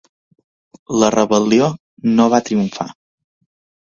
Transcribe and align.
La 1.03 1.11
rebel·lió 1.15 1.67
no 2.17 2.29
va 2.35 2.43
triomfar. 2.49 2.89